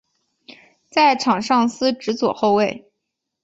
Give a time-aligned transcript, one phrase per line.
[0.89, 2.89] 在场上司职左后卫。